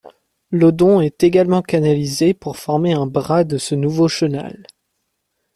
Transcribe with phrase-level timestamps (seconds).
[0.49, 4.65] L'Odon est également canalisé pour former un bras de ce nouveau chenal.